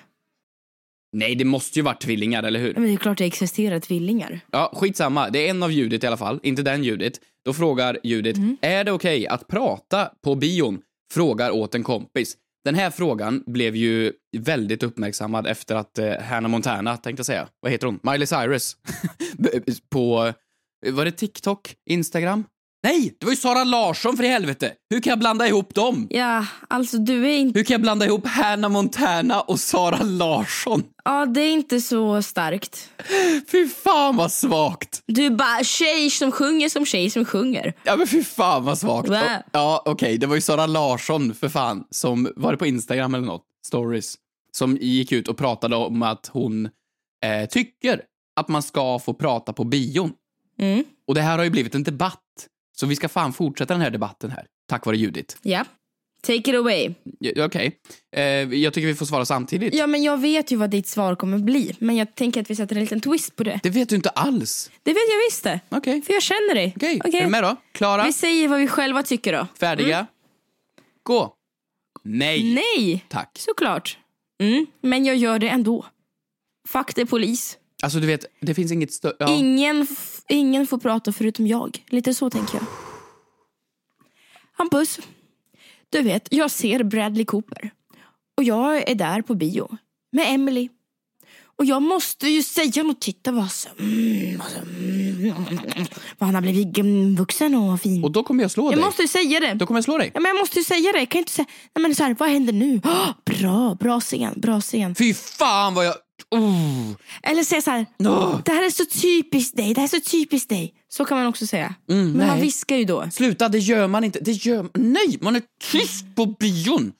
[1.12, 2.74] Nej, det måste ju varit tvillingar, eller hur?
[2.74, 4.40] Men det är klart det existerar tvillingar.
[4.50, 5.30] Ja, skitsamma.
[5.30, 7.20] Det är en av Judit i alla fall, inte den Judit.
[7.44, 10.80] Då frågar Judit, är det okej att prata på bion?
[11.12, 12.36] Frågar åt en kompis.
[12.64, 17.48] Den här frågan blev ju väldigt uppmärksammad efter att eh, Hannah Montana, tänkte jag säga,
[17.60, 18.00] vad heter hon?
[18.02, 18.76] Miley Cyrus.
[19.90, 20.32] på,
[20.86, 21.74] var det TikTok?
[21.90, 22.44] Instagram?
[22.82, 24.72] Nej, det var ju Sara Larsson för i helvete!
[24.90, 26.06] Hur kan jag blanda ihop dem?
[26.10, 27.58] Ja, alltså du är inte...
[27.58, 30.82] Hur kan jag blanda ihop Hannah Montana och Sara Larsson?
[31.04, 32.90] Ja, det är inte så starkt.
[33.52, 35.02] Fy fan vad svagt!
[35.06, 37.74] Du är bara tjej som sjunger som tjej som sjunger.
[37.82, 39.08] Ja men fy fan vad svagt.
[39.08, 39.20] Va?
[39.22, 43.14] Och- Ja okej, det var ju Sara Larsson för fan som, var det på Instagram
[43.14, 43.44] eller något?
[43.66, 44.14] Stories.
[44.52, 46.64] Som gick ut och pratade om att hon
[47.24, 48.00] eh, tycker
[48.40, 50.12] att man ska få prata på bion.
[50.58, 50.84] Mm.
[51.08, 52.20] Och det här har ju blivit en debatt.
[52.80, 54.46] Så vi ska fan fortsätta den här debatten här.
[54.68, 55.36] Tack vare Judit.
[55.42, 55.64] Ja.
[56.22, 56.94] Take it away.
[57.38, 57.76] Okej.
[58.16, 58.22] Eh,
[58.54, 59.74] jag tycker vi får svara samtidigt.
[59.74, 61.76] Ja, men jag vet ju vad ditt svar kommer bli.
[61.78, 63.60] Men jag tänker att vi sätter en liten twist på det.
[63.62, 64.70] Det vet du inte alls.
[64.82, 65.60] Det vet jag visst det.
[65.68, 66.02] Okej.
[66.02, 66.72] För jag känner dig.
[66.76, 67.20] Okej, Okej.
[67.20, 67.56] är du med då?
[67.72, 68.04] Klara?
[68.04, 69.46] Vi säger vad vi själva tycker då.
[69.60, 70.06] Färdiga?
[71.02, 71.34] Gå.
[72.02, 72.54] Nej.
[72.54, 73.30] Nej, Tack.
[73.38, 73.98] såklart.
[74.42, 74.66] Mm.
[74.80, 75.86] Men jag gör det ändå.
[76.68, 77.58] Fuck det polis.
[77.82, 79.14] Alltså du vet, det finns inget större...
[79.18, 79.36] Ja.
[79.36, 79.86] Ingen,
[80.30, 81.84] ingen får prata förutom jag.
[81.88, 82.64] Lite så tänker jag.
[84.52, 84.98] Hampus,
[85.90, 87.70] du vet, jag ser Bradley Cooper.
[88.36, 89.76] Och jag är där på bio
[90.12, 90.68] med Emily.
[91.60, 93.00] Och jag måste ju säga något.
[93.00, 95.34] Titta vad, så, mm, vad, så, mm,
[96.18, 96.78] vad han har blivit
[97.18, 98.04] vuxen och fin.
[98.04, 98.84] Och då kommer jag slå jag dig.
[98.84, 99.54] måste ju säga det.
[99.54, 100.10] Då kommer jag slå dig.
[100.14, 100.98] Ja, men jag måste ju säga det.
[100.98, 102.80] Jag kan inte säga, nej men så här, vad händer nu?
[102.84, 104.94] Oh, bra, bra scen, bra scen.
[104.94, 105.94] Fy fan vad jag...
[106.30, 106.96] Oh.
[107.22, 108.40] Eller säga så här, Åh.
[108.44, 110.74] det här är så typiskt dig, det här är så typiskt dig.
[110.88, 111.74] Så kan man också säga.
[111.86, 112.40] men man nej.
[112.40, 113.10] viskar ju då.
[113.12, 114.20] Sluta, det gör man inte.
[114.20, 114.68] Det gör...
[114.74, 116.92] Nej, man är tyst på bion.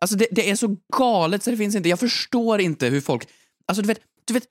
[0.00, 1.88] Alltså det, det är så galet så det finns inte.
[1.88, 3.28] Jag förstår inte hur folk...
[3.66, 4.44] Alltså du vet, du vet...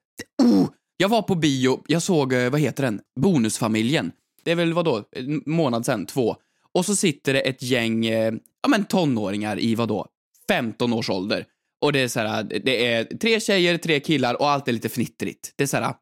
[0.43, 0.69] Oh.
[0.97, 3.01] Jag var på bio, jag såg, eh, vad heter den?
[3.19, 4.11] Bonusfamiljen.
[4.43, 6.35] Det är väl vadå, en månad sen, två.
[6.73, 10.07] Och så sitter det ett gäng, eh, ja men tonåringar i vadå,
[10.47, 11.45] 15 års ålder.
[11.81, 14.71] Och det är så här, äh, det är tre tjejer, tre killar och allt är
[14.71, 15.53] lite fnittrigt.
[15.55, 15.93] Det är så här, äh,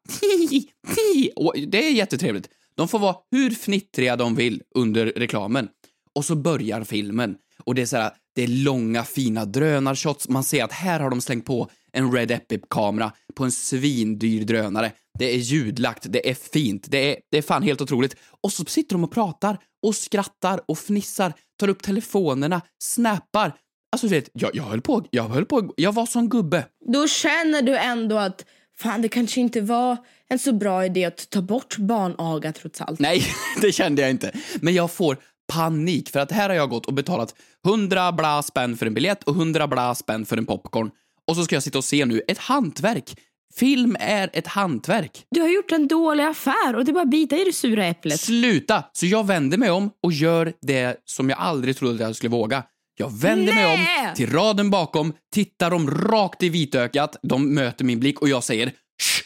[1.36, 2.48] och det är jättetrevligt.
[2.74, 5.68] De får vara hur fnittriga de vill under reklamen.
[6.14, 7.36] Och så börjar filmen.
[7.64, 10.28] Och det är så här, äh, det är långa fina drönarshots.
[10.28, 14.92] Man ser att här har de slängt på en Red Epic-kamera på en svindyr drönare.
[15.18, 18.16] Det är ljudlagt, det är fint, det är, det är fan helt otroligt.
[18.40, 23.56] Och så sitter de och pratar och skrattar och fnissar, tar upp telefonerna, snappar.
[23.92, 26.66] Alltså du vet, jag, jag höll på, jag höll på, jag var som gubbe.
[26.92, 28.44] Då känner du ändå att
[28.78, 29.96] fan det kanske inte var
[30.28, 33.00] en så bra idé att ta bort barnaga trots allt.
[33.00, 33.22] Nej,
[33.60, 34.32] det kände jag inte.
[34.60, 35.16] Men jag får
[35.52, 37.34] panik för att här har jag gått och betalat
[37.66, 40.90] 100 bla spänn för en biljett och 100 bla spänn för en popcorn.
[41.28, 43.16] Och så ska jag sitta och se nu ett hantverk.
[43.54, 45.24] Film är ett hantverk.
[45.30, 47.86] Du har gjort en dålig affär och det är bara att bita i det sura
[47.86, 48.20] äpplet.
[48.20, 48.84] Sluta!
[48.92, 52.30] Så jag vänder mig om och gör det som jag aldrig trodde att jag skulle
[52.30, 52.62] våga.
[53.00, 54.08] Jag vänder mig Nej!
[54.08, 58.44] om till raden bakom, tittar dem rakt i vitögat, de möter min blick och jag
[58.44, 58.66] säger
[59.02, 59.22] Shh!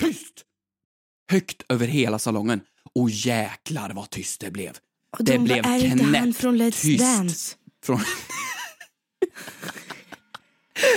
[0.00, 0.44] Tyst!
[1.30, 2.60] Högt över hela salongen.
[2.94, 4.70] Och jäklar vad tyst det blev.
[5.18, 7.00] Och det de blev bara, är inte han knäppt från Let's tyst.
[7.00, 7.56] Dance?
[7.84, 8.00] Från...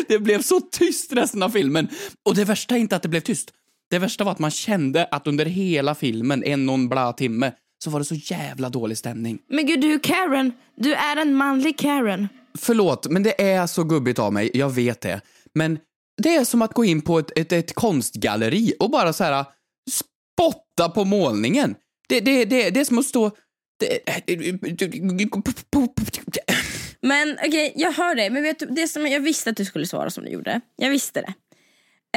[0.08, 1.88] det blev så tyst resten av filmen.
[2.26, 3.54] Och det värsta är inte att det blev tyst.
[3.90, 7.52] Det värsta var att man kände att under hela filmen, en och en bla timme,
[7.84, 9.40] så var det så jävla dålig stämning.
[9.48, 12.28] Men gud du är Karen, du är en manlig Karen.
[12.58, 15.22] Förlåt, men det är så gubbigt av mig, jag vet det.
[15.54, 15.80] Men
[16.22, 19.46] det är som att gå in på ett, ett, ett konstgalleri och bara så här
[19.92, 21.76] spotta på målningen.
[22.10, 23.32] Det, det, det, det är som att stå...
[27.02, 28.30] Men okej, jag hör dig.
[28.30, 30.62] Men vet du, det som jag visste att du skulle svara som du gjorde.
[30.76, 31.34] Jag visste det.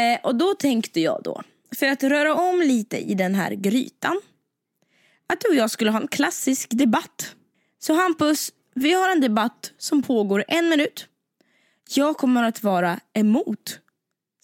[0.02, 1.42] Eh, och då tänkte jag då,
[1.76, 4.20] för att röra om lite i den här grytan.
[5.34, 7.34] Att du och jag skulle ha en klassisk debatt.
[7.78, 11.06] Så Hampus, vi har en debatt som pågår en minut.
[11.94, 13.78] Jag kommer att vara emot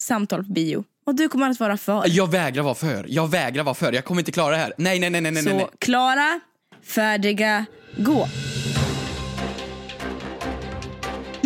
[0.01, 0.83] samtal på bio.
[1.05, 2.03] Och du kommer att vara för.
[2.07, 3.05] Jag vägrar vara för.
[3.09, 3.93] Jag vägrar vara för.
[3.93, 4.73] Jag kommer inte klara det här.
[4.77, 5.43] Nej, nej, nej, nej, nej.
[5.43, 5.59] nej.
[5.59, 6.39] Så klara,
[6.83, 7.65] färdiga,
[7.97, 8.27] gå.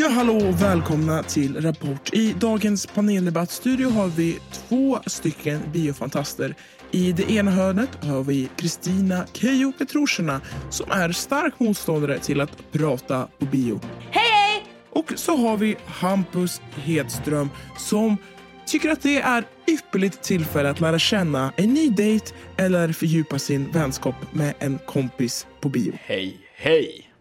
[0.06, 2.14] Ja, hallå och välkomna till Rapport.
[2.14, 6.56] I dagens paneldebattstudio har vi två stycken biofantaster.
[6.92, 12.72] I det ena hörnet har vi Kristina Keijo Petrushina som är stark motståndare till att
[12.72, 13.80] prata på bio.
[14.12, 14.66] Hej!
[14.90, 18.18] Och så har vi Hampus Hedström som
[18.66, 22.26] tycker att det är ypperligt tillfälle att lära känna en ny dejt
[22.58, 25.94] eller fördjupa sin vänskap med en kompis på bio.
[26.00, 27.12] Hej, hej.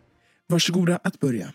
[0.49, 1.53] Varsågoda att börja.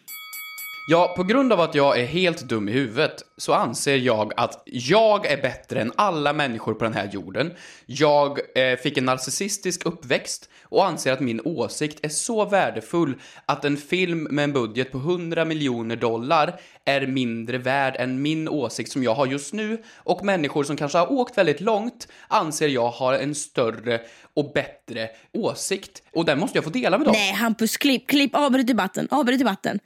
[0.91, 4.63] Ja, på grund av att jag är helt dum i huvudet så anser jag att
[4.65, 7.53] jag är bättre än alla människor på den här jorden.
[7.85, 13.65] Jag eh, fick en narcissistisk uppväxt och anser att min åsikt är så värdefull att
[13.65, 18.91] en film med en budget på 100 miljoner dollar är mindre värd än min åsikt
[18.91, 22.89] som jag har just nu och människor som kanske har åkt väldigt långt anser jag
[22.89, 24.01] har en större
[24.33, 27.15] och bättre åsikt och den måste jag få dela med dem.
[27.17, 29.79] Nej Hampus, klipp, klipp, avbryt debatten, avbryt debatten.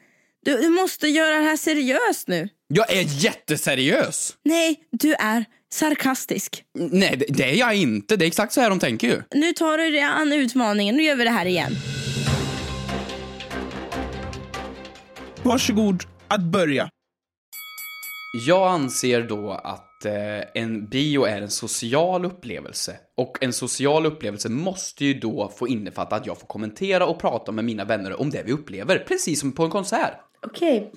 [0.46, 2.50] Du, du måste göra det här seriöst nu.
[2.68, 4.36] Jag är jätteseriös!
[4.46, 6.64] Nej, du är sarkastisk.
[6.80, 8.16] Nej, det, det är jag inte.
[8.16, 9.22] Det är exakt så här de tänker ju.
[9.36, 11.72] Nu tar du dig an utmaningen, nu gör vi det här igen.
[15.44, 16.90] Varsågod att börja.
[18.48, 22.96] Jag anser då att eh, en bio är en social upplevelse.
[23.18, 27.52] Och en social upplevelse måste ju då få innefatta att jag får kommentera och prata
[27.52, 28.98] med mina vänner om det vi upplever.
[29.08, 30.33] Precis som på en konsert.
[30.44, 30.92] Okej,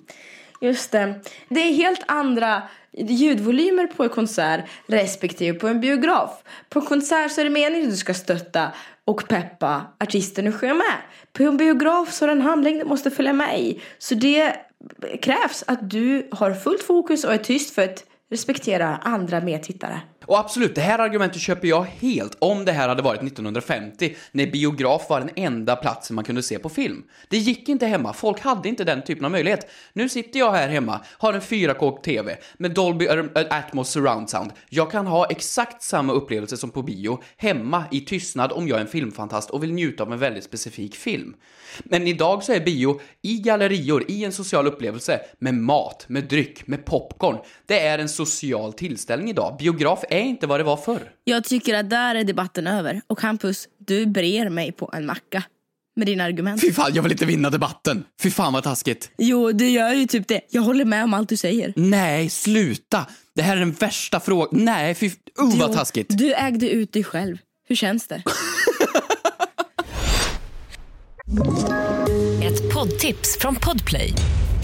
[0.61, 1.21] just det.
[1.49, 6.31] Det är helt andra ljudvolymer på en konsert respektive på en biograf.
[6.69, 8.73] På en konsert så är det meningen att du ska stötta
[9.05, 10.97] och peppa artisten du sjunger med.
[11.33, 13.81] På en biograf så är det en handling du måste följa med i.
[13.99, 14.57] Så det
[15.23, 20.01] krävs att du har fullt fokus och är tyst för att respektera andra medtittare.
[20.27, 24.47] Och absolut, det här argumentet köper jag helt om det här hade varit 1950 när
[24.47, 27.05] biograf var den enda platsen man kunde se på film.
[27.29, 29.71] Det gick inte hemma, folk hade inte den typen av möjlighet.
[29.93, 33.09] Nu sitter jag här hemma, har en 4K-TV med Dolby
[33.51, 34.53] Atmos surround sound.
[34.69, 38.81] Jag kan ha exakt samma upplevelse som på bio hemma i tystnad om jag är
[38.81, 41.35] en filmfantast och vill njuta av en väldigt specifik film.
[41.85, 46.67] Men idag så är bio i gallerior, i en social upplevelse med mat, med dryck,
[46.67, 47.39] med popcorn.
[47.67, 49.57] Det är en social tillställning idag.
[49.59, 51.11] Biograf är inte vad det var förr.
[51.25, 53.01] Jag tycker att där är debatten över.
[53.07, 55.43] Och Hampus, du brer mig på en macka.
[55.97, 56.61] Med dina argument.
[56.61, 58.05] Fy fan, jag vill inte vinna debatten.
[58.23, 59.11] Fy fan vad taskigt.
[59.19, 60.41] Jo, du gör ju typ det.
[60.51, 61.73] Jag håller med om allt du säger.
[61.77, 63.07] Nej, sluta.
[63.35, 64.65] Det här är den värsta frågan.
[64.65, 65.07] Nej, fy...
[65.07, 66.19] Uh, vad Jo, taskigt.
[66.19, 67.39] Du ägde ut dig själv.
[67.69, 68.23] Hur känns det?
[72.43, 74.13] Ett poddtips från Podplay.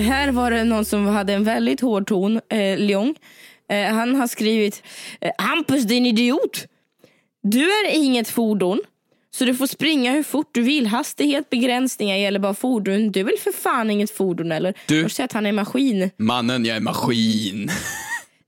[0.00, 3.14] Här var det någon som hade en väldigt hård ton, eh, Leong.
[3.70, 4.82] Eh, han har skrivit
[5.20, 6.66] eh, Hampus din idiot!
[7.42, 8.80] Du är inget fordon.
[9.32, 10.86] Så du får springa hur fort du vill.
[10.86, 13.12] Hastighet, begränsningar gäller bara fordon.
[13.12, 14.74] Du är väl för fan inget fordon eller?
[14.86, 16.10] Du- Har att han är maskin?
[16.16, 17.70] Mannen, jag är maskin.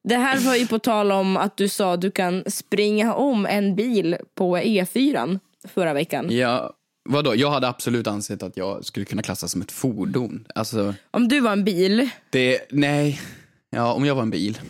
[0.05, 3.47] Det här var ju på tal om att du sa att du kan springa om
[3.47, 5.39] en bil på E4
[5.75, 6.27] förra veckan.
[6.31, 6.73] Ja,
[7.09, 7.35] vadå?
[7.37, 10.47] Jag hade absolut ansett att jag skulle kunna klassas som ett fordon.
[10.55, 12.61] Alltså, Om du var en bil, det...
[12.71, 13.21] Nej.
[13.71, 14.61] Ja, om jag var en bil.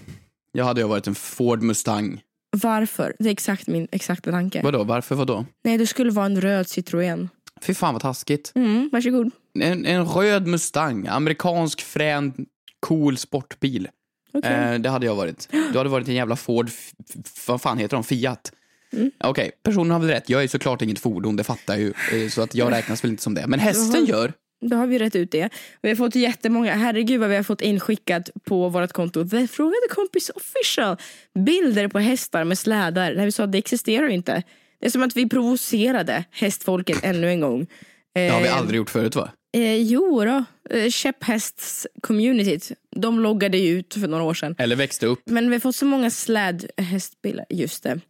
[0.53, 2.21] Jag hade jag varit en Ford Mustang.
[2.57, 3.17] varför?
[3.19, 4.61] Det är exakt min exakta tanke.
[4.63, 4.85] Vadå?
[4.85, 5.15] Varför?
[5.15, 5.47] Vadå?
[5.65, 7.29] Nej, du skulle vara en röd Citroën.
[7.61, 8.53] Fy fan vad taskigt.
[8.55, 9.31] Mm, varsågod.
[9.61, 11.07] En, en röd Mustang.
[11.07, 12.33] Amerikansk, frän,
[12.81, 13.89] cool sportbil.
[14.35, 14.53] Okej.
[14.53, 15.49] Eh, det hade jag varit.
[15.73, 18.53] Du hade varit en jävla Ford, f- f- vad fan heter de, Fiat?
[18.93, 19.11] Mm.
[19.25, 20.29] Okej, personen har väl rätt.
[20.31, 22.23] Jag är såklart inget fordon, det fattar jag ju.
[22.25, 23.47] Eh, Så att jag räknas väl inte som det.
[23.47, 24.33] Men hästen gör.
[24.65, 25.49] Då har vi rätt ut det.
[25.83, 29.29] Vi har fått jättemånga, herregud vad vi har fått inskickat på vårt konto.
[29.29, 30.97] The Frågade kompis official.
[31.35, 33.15] Bilder på hästar med slädar.
[33.15, 34.43] Där vi sa att det existerar inte.
[34.81, 37.67] Det är som att vi provocerade hästfolket ännu en gång.
[38.15, 39.31] Det har vi Eh, aldrig gjort förut va?
[39.55, 42.73] Eh, jo då, eh, käpphästs-communityt.
[42.97, 44.55] De loggade ju ut för några år sedan.
[44.59, 45.21] Eller växte upp.
[45.25, 47.47] Men vi har fått så många slädhästbilder.
[47.51, 48.01] Just det.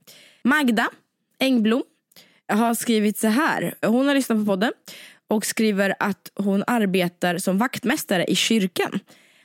[0.44, 0.90] Magda
[1.38, 1.82] Engblom
[2.48, 3.74] har skrivit så här.
[3.82, 4.72] Hon har lyssnat på podden
[5.28, 9.00] och skriver att hon arbetar som vaktmästare i kyrkan.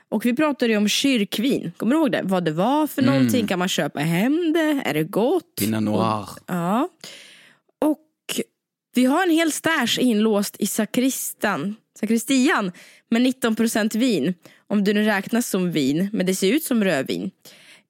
[0.09, 1.71] Och vi pratade ju om kyrkvin.
[1.77, 2.21] Kommer du ihåg det?
[2.23, 3.47] Vad det var för någonting?
[3.47, 4.81] Kan man köpa hem det?
[4.85, 5.55] Är det gott?
[5.55, 6.27] Pinot noir.
[6.45, 6.89] Ja.
[7.81, 8.41] Och
[8.95, 12.71] vi har en hel stash inlåst i sakristan, sakristian
[13.09, 14.33] med 19% vin.
[14.67, 17.31] Om det nu räknas som vin, men det ser ut som rödvin.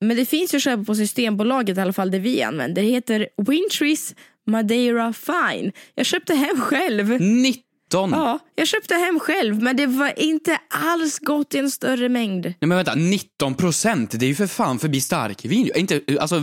[0.02, 2.82] Men det finns ju att köpa på Systembolaget i alla fall det vi använder.
[2.82, 4.16] Det heter Wintrees
[4.48, 5.72] Madeira Fine.
[5.96, 7.22] Jag köpte hem själv.
[7.22, 7.62] 19!
[7.92, 12.46] Ja, jag köpte hem själv men det var inte alls gott i en större mängd.
[12.46, 14.12] Nej men vänta, 19 procent?
[14.20, 15.70] Det är ju för fan förbi starkvin.
[15.76, 16.36] Inte, alltså,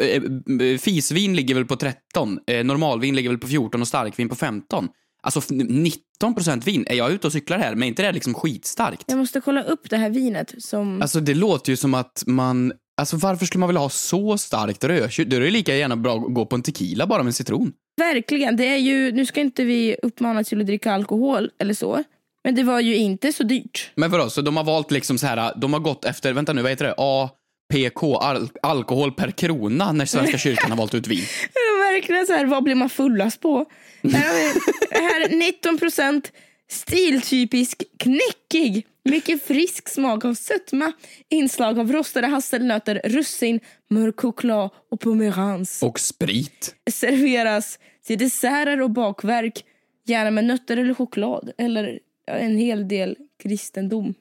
[0.00, 0.22] eh,
[0.66, 4.34] eh, fisvin ligger väl på 13, eh, normalvin ligger väl på 14 och starkvin på
[4.34, 4.88] 15.
[5.22, 7.74] Alltså f- 19 procent vin, är jag ute och cyklar här?
[7.74, 9.04] Men inte det är liksom skitstarkt?
[9.06, 11.02] Jag måste kolla upp det här vinet som...
[11.02, 14.84] Alltså det låter ju som att man, alltså varför skulle man vilja ha så starkt
[14.84, 15.30] rödtjut?
[15.30, 17.72] Då är det lika gärna bra att gå på en tequila bara med citron.
[17.96, 22.04] Verkligen, det är ju, nu ska inte vi uppmana till att dricka alkohol eller så.
[22.44, 23.90] Men det var ju inte så dyrt.
[23.94, 26.62] Men vadå, så de har valt liksom så här, de har gått efter, vänta nu,
[26.62, 26.94] vad heter det?
[26.98, 31.24] APK, al alkohol per krona, när Svenska kyrkan har valt ut vin.
[31.92, 33.64] Verkligen så här, vad blir man fullast på?
[34.02, 34.54] Här
[34.90, 36.32] här 19 procent
[36.70, 38.86] stiltypisk knäckig.
[39.04, 40.92] Mycket frisk smak av sötma,
[41.28, 45.82] inslag av rostade hasselnötter, russin, mörk choklad och pomerans.
[45.82, 46.74] Och sprit.
[46.90, 49.64] Serveras till desserter och bakverk,
[50.06, 54.14] gärna med nötter eller choklad eller en hel del kristendom.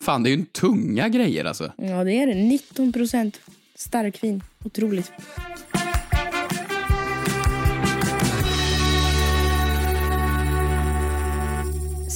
[0.00, 1.72] Fan, det är ju en tunga grejer alltså.
[1.76, 2.34] Ja, det är det.
[2.34, 3.40] 19 procent
[3.74, 4.42] starkvin.
[4.64, 5.12] Otroligt.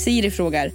[0.05, 0.71] Siri frågar.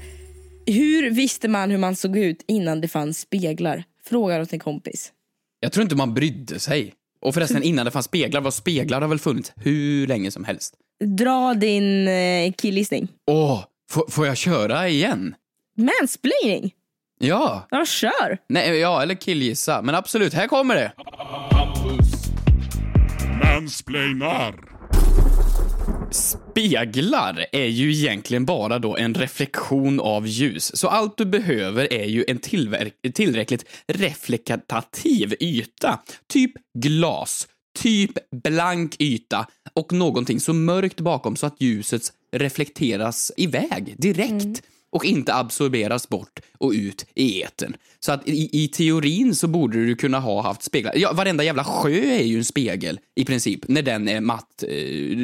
[0.66, 3.84] Hur visste man hur man såg ut innan det fanns speglar?
[4.06, 5.12] Frågar åt en kompis.
[5.60, 6.94] Jag tror inte man brydde sig.
[7.22, 10.74] Och förresten, innan det fanns speglar, var speglar har väl funnits hur länge som helst?
[11.18, 13.08] Dra din eh, killgissning.
[13.32, 15.36] Åh, får, får jag köra igen?
[15.78, 16.74] Mansplaining?
[17.20, 17.68] Ja.
[17.72, 18.38] Ja, kör!
[18.50, 19.82] Nej, ja, eller killgissa.
[19.82, 20.92] Men absolut, här kommer det.
[23.44, 24.75] Mansplainar.
[26.16, 30.78] Speglar är ju egentligen bara då en reflektion av ljus.
[30.78, 32.40] Så allt du behöver är ju en
[33.14, 36.00] tillräckligt reflektativ yta.
[36.28, 37.48] Typ glas,
[37.80, 38.12] typ
[38.44, 42.02] blank yta och någonting så mörkt bakom så att ljuset
[42.32, 44.56] reflekteras iväg direkt mm
[44.96, 47.76] och inte absorberas bort och ut i etern.
[48.00, 50.94] Så att i, i teorin så borde du kunna ha haft speglar.
[50.96, 54.70] Ja, varenda jävla sjö är ju en spegel i princip när den är matt, eh,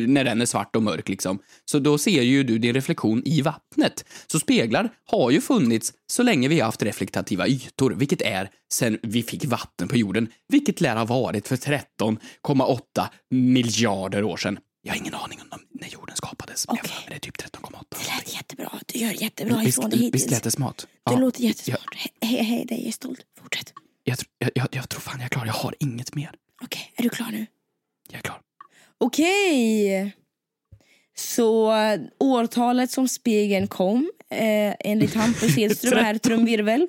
[0.08, 1.40] när den är svart och mörk liksom.
[1.66, 4.06] Så då ser ju du din reflektion i vattnet.
[4.28, 9.00] Så speglar har ju funnits så länge vi har haft reflektativa ytor, vilket är sen
[9.04, 12.80] vi fick vatten på jorden, vilket lär ha varit för 13,8
[13.30, 14.60] miljarder år sedan.
[14.82, 17.84] Jag har ingen aning om när jorden skapades, men jag det är typ 13,8.
[17.90, 18.72] Det lät jättebra.
[18.86, 20.14] Du gör jättebra Visst, ifrån det hittills.
[20.24, 20.88] visst lät det smart?
[21.06, 21.18] Det Ja.
[21.20, 21.96] låter jättesmart.
[21.96, 22.80] He- Hej, hej, dig.
[22.80, 23.20] Jag är stolt.
[23.42, 23.74] Fortsätt.
[24.04, 25.46] Jag, jag, jag, jag tror fan jag är klar.
[25.46, 26.32] Jag har inget mer.
[26.64, 27.46] Okej, är du klar nu?
[28.10, 28.40] Jag är klar.
[28.98, 30.16] Okej.
[31.16, 31.74] Så
[32.20, 36.88] årtalet som spegeln kom, eh, enligt Hampus Hedström, här trumvirvel.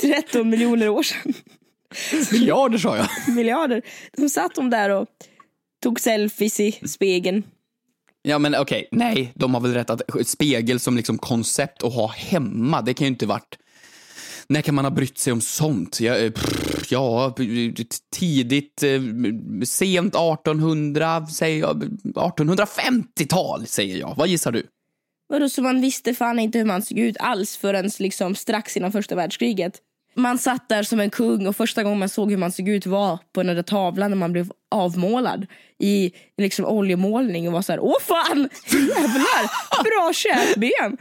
[0.00, 1.34] 13 miljoner år sedan.
[2.32, 3.08] Miljarder sa jag.
[3.34, 3.82] Miljarder.
[4.16, 5.08] De satt de där och
[5.80, 7.42] tog selfies i spegeln.
[8.22, 12.06] Ja men okej, nej, de har väl rätt att spegel som liksom koncept att ha
[12.06, 13.58] hemma, det kan ju inte varit...
[14.48, 16.00] När kan man ha brytt sig om sånt?
[16.00, 17.34] Ja, eh, pff, ja
[18.12, 19.00] tidigt, eh,
[19.64, 21.84] sent 1800, säger jag.
[22.04, 24.14] 1850-tal säger jag.
[24.16, 24.66] Vad gissar du?
[25.28, 28.92] Vadå, så man visste fan inte hur man såg ut alls förrän liksom strax innan
[28.92, 29.80] första världskriget.
[30.14, 32.86] Man satt där som en kung och första gången man såg hur man såg ut
[32.86, 35.46] var på den där tavlan när man blev avmålad
[35.80, 40.96] i liksom oljemålning och var så här, åh fan, jävlar, bra käkben.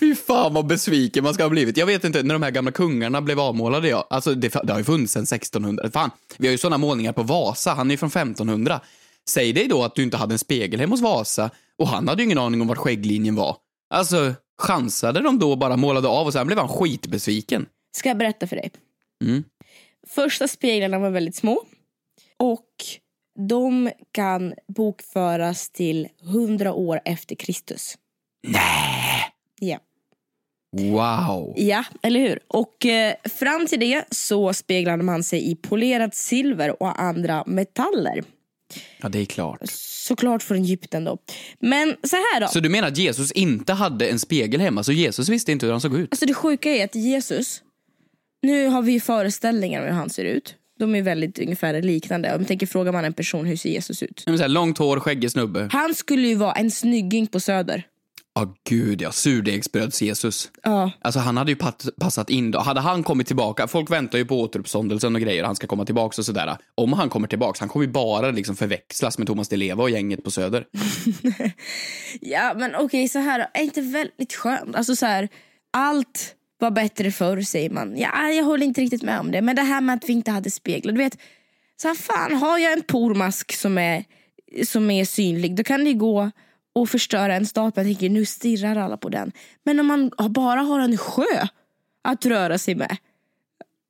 [0.00, 1.76] Fy fan vad besviken man ska ha blivit.
[1.76, 4.06] Jag vet inte, när de här gamla kungarna blev avmålade, ja.
[4.10, 5.90] Alltså det, det har ju funnits sedan 1600.
[5.90, 8.80] Fan, vi har ju sådana målningar på Vasa, han är ju från 1500.
[9.28, 12.22] Säg dig då att du inte hade en spegel hemma hos Vasa och han hade
[12.22, 13.56] ju ingen aning om vart skägglinjen var.
[13.94, 17.66] Alltså, chansade de då bara målade av och sen blev han skitbesviken.
[17.96, 18.70] Ska jag berätta för dig?
[19.24, 19.44] Mm.
[20.08, 21.62] Första speglarna var väldigt små
[22.38, 22.66] och
[23.36, 27.98] de kan bokföras till 100 år efter Kristus.
[28.46, 29.32] Nej!
[29.60, 29.78] Ja.
[30.72, 31.54] Wow.
[31.56, 32.38] Ja, eller hur?
[32.48, 38.24] Och eh, fram till det så speglade man sig i polerat silver och andra metaller.
[39.02, 39.60] Ja, det är klart.
[39.70, 41.18] Såklart från Egypten då.
[41.58, 42.48] Men så här då.
[42.48, 45.72] Så du menar att Jesus inte hade en spegel hemma, så Jesus visste inte hur
[45.72, 46.12] han såg ut?
[46.12, 47.62] Alltså det sjuka är att Jesus,
[48.42, 50.54] nu har vi ju föreställningar om hur han ser ut.
[50.78, 52.34] De är väldigt ungefär liknande.
[52.34, 54.22] Om tänker fråga man en person hur ser Jesus ut?
[54.26, 55.68] Men så här, långt hår, skäggig snubbe.
[55.72, 57.86] Han skulle ju vara en snygging på Söder.
[58.34, 59.10] Ja, gud ja.
[59.10, 60.50] Surdegsbröds-Jesus.
[60.62, 60.90] Ja.
[61.00, 61.58] Alltså han hade ju
[62.00, 62.58] passat in då.
[62.58, 66.20] Hade han kommit tillbaka, folk väntar ju på återuppståndelsen och grejer, han ska komma tillbaka
[66.20, 66.56] och sådär.
[66.74, 69.90] Om han kommer tillbaka, han kommer ju bara liksom förväxlas med Thomas Di Leva och
[69.90, 70.66] gänget på Söder.
[72.20, 74.76] Ja men okej så här är inte väldigt skönt?
[74.76, 75.28] Alltså så här,
[75.72, 77.96] allt var bättre förr säger man.
[77.96, 79.42] Ja, jag håller inte riktigt med om det.
[79.42, 80.92] Men det här med att vi inte hade speglar.
[80.92, 81.18] Du vet,
[81.76, 84.04] så här, fan har jag en pormask som är,
[84.64, 86.30] som är synlig då kan det gå
[86.74, 87.72] och förstöra en stad.
[87.76, 89.32] Jag tänker nu stirrar alla på den.
[89.64, 91.46] Men om man bara har en sjö
[92.02, 92.96] att röra sig med.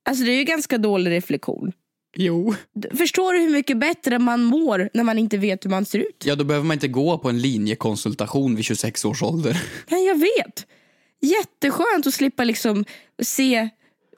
[0.09, 1.73] Alltså det är ju ganska dålig reflektion.
[2.17, 2.55] Jo.
[2.95, 6.23] Förstår du hur mycket bättre man mår när man inte vet hur man ser ut?
[6.25, 9.63] Ja, då behöver man inte gå på en linjekonsultation vid 26 års ålder.
[9.89, 10.67] Ja, jag vet.
[11.27, 12.85] Jätteskönt att slippa liksom
[13.23, 13.69] se,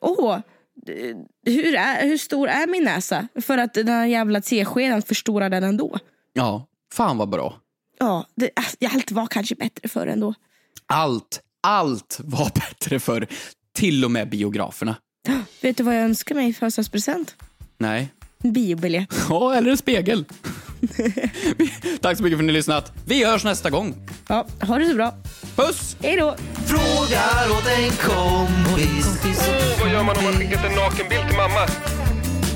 [0.00, 0.38] åh,
[1.46, 3.28] hur, är, hur stor är min näsa?
[3.40, 5.98] För att den här jävla teskeden förstorar den ändå.
[6.32, 7.60] Ja, fan vad bra.
[7.98, 8.50] Ja, det,
[8.94, 10.34] allt var kanske bättre förr ändå.
[10.86, 13.26] Allt, allt var bättre för
[13.72, 14.96] till och med biograferna.
[15.62, 17.36] Vet du vad jag önskar mig i födelsedagspresent?
[17.78, 18.08] Nej.
[18.42, 19.14] En biobiljett.
[19.28, 20.24] Ja, eller en spegel.
[22.00, 22.92] Tack så mycket för att ni har lyssnat.
[23.04, 23.94] Vi hörs nästa gång.
[24.28, 25.14] Ja, ha det så bra.
[25.56, 25.96] Puss!
[26.02, 26.36] Hej då!
[26.66, 29.06] Frågar åt en kompis.
[29.80, 31.66] Vad gör man om man skickat en nakenbild till mamma?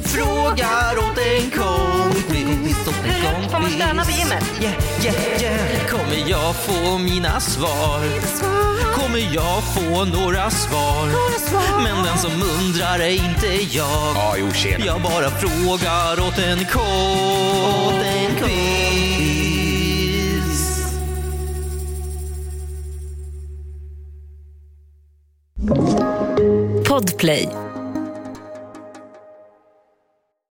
[0.04, 2.71] Frågar åt en kompis.
[3.02, 3.52] Kompis.
[3.52, 4.44] Får man stöna på gymmet?
[4.60, 4.74] Yeah,
[5.04, 5.86] yeah, yeah.
[5.90, 8.00] Kommer jag få mina svar?
[8.94, 11.06] Kommer jag få några svar?
[11.82, 14.14] Men den som undrar är inte jag.
[14.14, 14.84] Ja, jo, tjena.
[14.84, 16.82] Jag bara frågar åt en kompis.
[26.88, 27.48] Podplay